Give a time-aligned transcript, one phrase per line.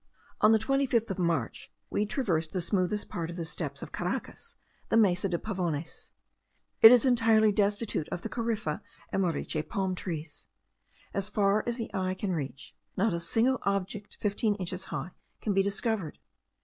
[0.39, 4.55] On the 25th of March we traversed the smoothest part of the steppes of Caracas,
[4.89, 6.09] the Mesa de Pavones.
[6.81, 10.47] It is entirely destitute of the corypha and moriche palm trees.
[11.13, 15.53] As far as the eye can reach, not a single object fifteen inches high can
[15.53, 16.17] be discovered.